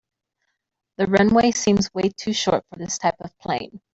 [0.97, 3.81] The runway seems way to short for this type of plane.